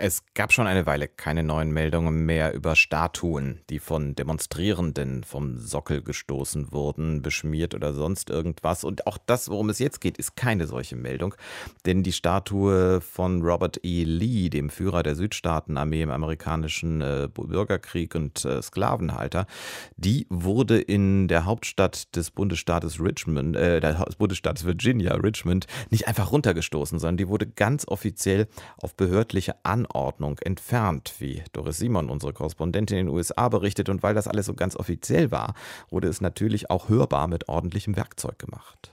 [0.00, 5.58] es gab schon eine Weile keine neuen Meldungen mehr über Statuen, die von Demonstrierenden vom
[5.58, 8.84] Sockel gestoßen wurden, beschmiert oder sonst irgendwas.
[8.84, 11.34] Und auch das, worum es jetzt geht, ist keine solche Meldung.
[11.84, 14.04] Denn die Statue von Robert E.
[14.04, 19.46] Lee, dem Führer der Südstaatenarmee im amerikanischen äh, Bürgerkrieg und äh, Sklavenhalter,
[19.96, 26.30] die wurde in der Hauptstadt des Bundesstaates Richmond, äh, des Bundesstaates Virginia, Richmond, nicht einfach
[26.30, 28.46] runtergestoßen, sondern die wurde ganz offiziell
[28.80, 33.88] auf behördliche Anordnung Anordnung entfernt, wie Doris Simon, unsere Korrespondentin in den USA, berichtet.
[33.88, 35.54] Und weil das alles so ganz offiziell war,
[35.90, 38.90] wurde es natürlich auch hörbar mit ordentlichem Werkzeug gemacht.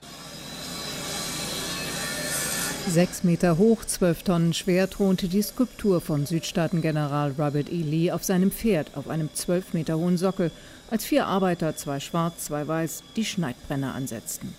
[2.88, 7.82] Sechs Meter hoch, zwölf Tonnen schwer thronte die Skulptur von Südstaatengeneral Robert E.
[7.82, 10.52] Lee auf seinem Pferd auf einem zwölf Meter hohen Sockel,
[10.88, 14.54] als vier Arbeiter, zwei schwarz, zwei weiß, die Schneidbrenner ansetzten.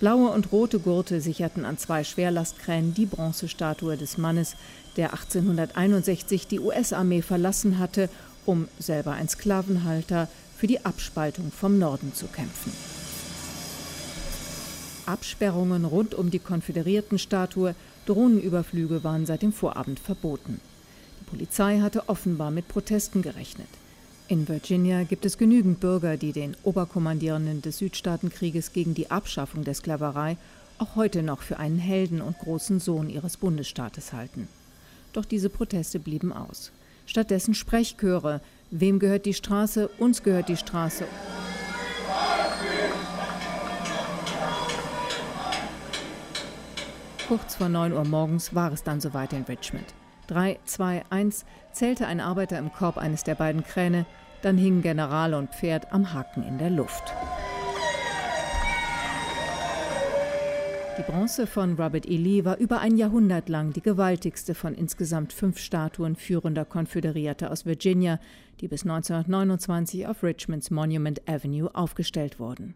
[0.00, 4.54] Blaue und rote Gurte sicherten an zwei Schwerlastkränen die Bronzestatue des Mannes,
[4.98, 8.10] der 1861 die US-Armee verlassen hatte,
[8.44, 12.72] um selber ein Sklavenhalter für die Abspaltung vom Norden zu kämpfen.
[15.06, 17.74] Absperrungen rund um die Konföderiertenstatue,
[18.06, 20.60] Drohnenüberflüge waren seit dem Vorabend verboten.
[21.20, 23.68] Die Polizei hatte offenbar mit Protesten gerechnet.
[24.26, 29.74] In Virginia gibt es genügend Bürger, die den Oberkommandierenden des Südstaatenkrieges gegen die Abschaffung der
[29.74, 30.36] Sklaverei
[30.78, 34.48] auch heute noch für einen Helden und großen Sohn ihres Bundesstaates halten.
[35.12, 36.72] Doch diese Proteste blieben aus.
[37.06, 38.40] Stattdessen Sprechchöre.
[38.70, 39.88] Wem gehört die Straße?
[39.98, 41.04] Uns gehört die Straße.
[47.28, 49.84] Kurz vor 9 Uhr morgens war es dann soweit in Richmond.
[50.28, 54.06] 3, 2, 1 zählte ein Arbeiter im Korb eines der beiden Kräne,
[54.42, 57.12] dann hingen General und Pferd am Haken in der Luft.
[60.98, 62.16] Die Bronze von Robert E.
[62.16, 67.64] Lee war über ein Jahrhundert lang die gewaltigste von insgesamt fünf Statuen führender Konföderierter aus
[67.64, 68.18] Virginia,
[68.60, 72.74] die bis 1929 auf Richmonds Monument Avenue aufgestellt wurden.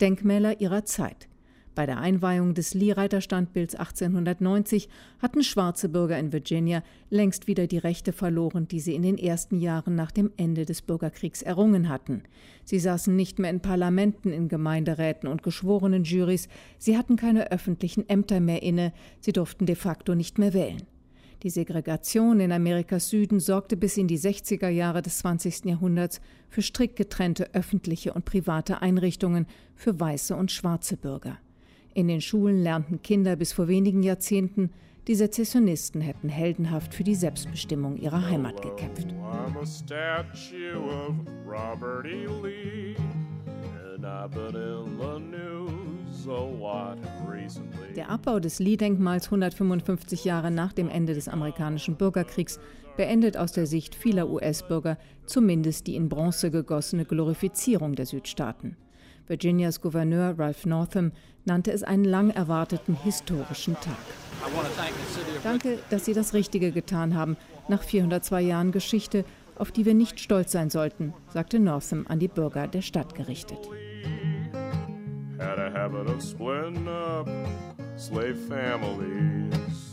[0.00, 1.28] Denkmäler ihrer Zeit.
[1.74, 4.90] Bei der Einweihung des Lee-Reiterstandbilds 1890
[5.20, 9.58] hatten schwarze Bürger in Virginia längst wieder die Rechte verloren, die sie in den ersten
[9.58, 12.24] Jahren nach dem Ende des Bürgerkriegs errungen hatten.
[12.64, 18.06] Sie saßen nicht mehr in Parlamenten, in Gemeinderäten und geschworenen Jurys, sie hatten keine öffentlichen
[18.06, 20.82] Ämter mehr inne, sie durften de facto nicht mehr wählen.
[21.42, 25.64] Die Segregation in Amerikas Süden sorgte bis in die 60er Jahre des 20.
[25.64, 31.38] Jahrhunderts für strikt getrennte öffentliche und private Einrichtungen für weiße und schwarze Bürger.
[31.94, 34.70] In den Schulen lernten Kinder bis vor wenigen Jahrzehnten,
[35.08, 39.08] die Sezessionisten hätten heldenhaft für die Selbstbestimmung ihrer Heimat gekämpft.
[47.96, 52.58] Der Abbau des Lee-Denkmals 155 Jahre nach dem Ende des amerikanischen Bürgerkriegs
[52.96, 58.76] beendet aus der Sicht vieler US-Bürger zumindest die in Bronze gegossene Glorifizierung der Südstaaten.
[59.26, 61.12] Virginias Gouverneur Ralph Northam
[61.44, 63.96] nannte es einen lang erwarteten historischen Tag.
[65.42, 67.36] Danke, dass Sie das Richtige getan haben,
[67.68, 69.24] nach 402 Jahren Geschichte,
[69.56, 73.58] auf die wir nicht stolz sein sollten, sagte Northam an die Bürger der Stadt gerichtet.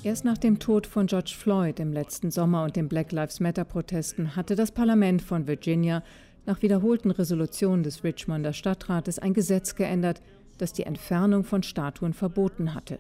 [0.04, 4.36] Erst nach dem Tod von George Floyd im letzten Sommer und den Black Lives Matter-Protesten
[4.36, 6.04] hatte das Parlament von Virginia
[6.50, 10.20] nach wiederholten Resolutionen des Richmonder Stadtrates ein Gesetz geändert,
[10.58, 12.98] das die Entfernung von Statuen verboten hatte,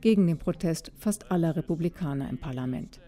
[0.00, 3.00] gegen den Protest fast aller Republikaner im Parlament.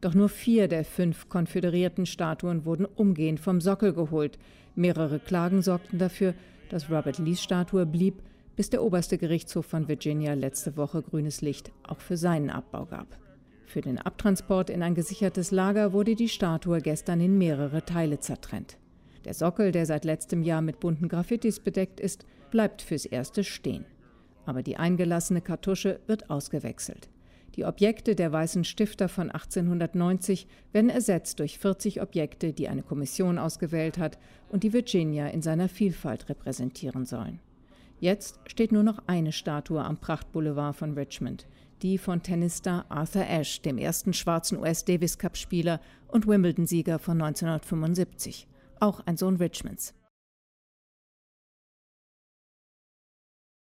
[0.00, 4.38] Doch nur vier der fünf konföderierten Statuen wurden umgehend vom Sockel geholt.
[4.76, 6.32] Mehrere Klagen sorgten dafür,
[6.70, 8.22] dass Robert Lees Statue blieb,
[8.56, 13.18] bis der oberste Gerichtshof von Virginia letzte Woche grünes Licht auch für seinen Abbau gab.
[13.66, 18.78] Für den Abtransport in ein gesichertes Lager wurde die Statue gestern in mehrere Teile zertrennt.
[19.24, 23.86] Der Sockel, der seit letztem Jahr mit bunten Graffitis bedeckt ist, bleibt fürs Erste stehen.
[24.46, 27.08] Aber die eingelassene Kartusche wird ausgewechselt.
[27.56, 33.38] Die Objekte der Weißen Stifter von 1890 werden ersetzt durch 40 Objekte, die eine Kommission
[33.38, 37.40] ausgewählt hat und die Virginia in seiner Vielfalt repräsentieren sollen.
[38.00, 41.46] Jetzt steht nur noch eine Statue am Prachtboulevard von Richmond,
[41.80, 48.48] die von Tennisstar Arthur Ashe, dem ersten schwarzen US-Davis Cup-Spieler und Wimbledon-Sieger von 1975
[48.80, 49.94] auch ein Sohn Richmonds.